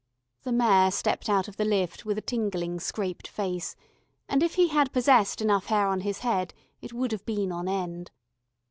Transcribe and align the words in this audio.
The 0.41 0.51
Mayor 0.51 0.89
stepped 0.89 1.29
out 1.29 1.47
of 1.47 1.57
the 1.57 1.63
lift 1.63 2.05
with 2.05 2.17
a 2.17 2.23
tingling 2.23 2.79
scraped 2.79 3.27
face, 3.27 3.75
and 4.27 4.41
if 4.41 4.55
he 4.55 4.69
had 4.69 4.91
possessed 4.91 5.43
enough 5.43 5.67
hair 5.67 5.85
on 5.85 5.99
his 6.01 6.21
head, 6.21 6.55
it 6.81 6.91
would 6.91 7.11
have 7.11 7.23
been 7.23 7.51
on 7.51 7.67
end. 7.67 8.09